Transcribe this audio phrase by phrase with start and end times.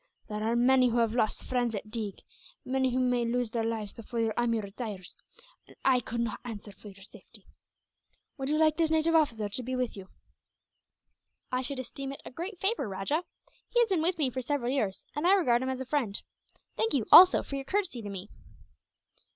[0.29, 2.23] There are many who have lost friends at Deeg,
[2.65, 5.15] many who may lose their lives before your army retires,
[5.67, 7.45] and I could not answer for your safety.
[8.35, 10.07] Would you like this native officer to be with you?"
[11.51, 13.25] "I should esteem it a great favour, Rajah.
[13.69, 16.19] He has been with me for several years, and I regard him as a friend.
[16.75, 18.29] Thank you, also, for your courtesy to me."